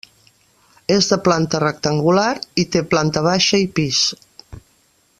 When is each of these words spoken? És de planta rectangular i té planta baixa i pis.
És 0.95 1.09
de 1.11 1.19
planta 1.27 1.59
rectangular 1.65 2.33
i 2.65 2.65
té 2.77 2.83
planta 2.95 3.25
baixa 3.31 3.61
i 3.67 3.69
pis. 3.81 4.05